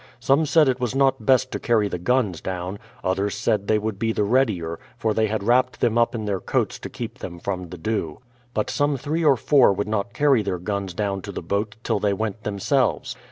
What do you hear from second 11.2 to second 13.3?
to the boat till they went themselves.